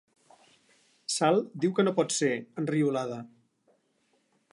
[1.15, 2.31] Sal diu que no pot ser,
[2.63, 3.21] enriolada.